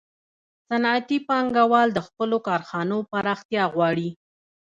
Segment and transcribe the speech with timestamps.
[0.69, 4.09] صنعتي پانګوال د خپلو کارخانو پراختیا غواړي